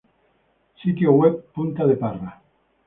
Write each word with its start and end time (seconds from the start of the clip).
Sitio 0.81 1.11
web 1.13 1.43
Punta 1.53 1.85
de 1.85 1.95
Parra 1.95 2.41